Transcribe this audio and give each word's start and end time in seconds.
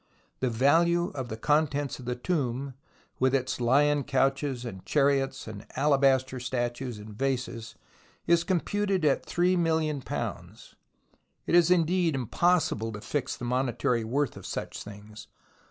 The 0.39 0.49
value 0.49 1.11
of 1.13 1.29
the 1.29 1.37
contents 1.37 1.99
of 1.99 2.05
the 2.05 2.15
tomb, 2.15 2.73
with 3.19 3.35
its 3.35 3.61
lion 3.61 4.03
couches 4.03 4.65
and 4.65 4.83
chariots 4.83 5.47
and 5.47 5.67
alabaster 5.75 6.39
statues 6.39 6.97
and 6.97 7.09
vases, 7.11 7.75
is 8.25 8.43
computed 8.43 9.05
at 9.05 9.27
£3,000,000, 9.27 10.73
It 11.45 11.53
is 11.53 11.69
indeed 11.69 12.15
impossible 12.15 12.91
to 12.93 13.01
fix 13.01 13.37
the 13.37 13.45
monetary 13.45 14.03
worth 14.03 14.35
of 14.35 14.47
such 14.47 14.81
things. 14.81 15.27